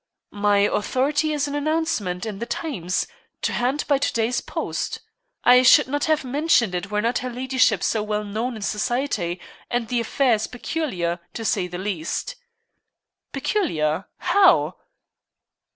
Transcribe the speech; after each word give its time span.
"My 0.33 0.61
authority 0.61 1.31
is 1.31 1.47
an 1.47 1.53
announcement 1.53 2.25
in 2.25 2.39
the 2.39 2.47
Times 2.47 3.05
to 3.43 3.53
hand 3.53 3.85
by 3.87 3.99
to 3.99 4.11
day's 4.13 4.41
post. 4.41 4.99
I 5.43 5.61
should 5.61 5.87
not 5.87 6.05
have 6.05 6.23
mentioned 6.25 6.73
it 6.73 6.89
were 6.89 7.03
not 7.03 7.19
her 7.19 7.29
ladyship 7.29 7.83
so 7.83 8.01
well 8.01 8.23
known 8.23 8.55
in 8.55 8.63
society, 8.63 9.39
and 9.69 9.89
the 9.89 9.99
affair 9.99 10.33
is 10.33 10.47
peculiar, 10.47 11.19
to 11.35 11.45
say 11.45 11.67
the 11.67 11.77
least." 11.77 12.35
"Peculiar 13.31 14.05
how?" 14.17 14.77